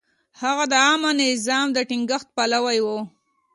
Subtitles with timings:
[0.41, 2.87] هغه د عامه نظم د ټینګښت پلوی و.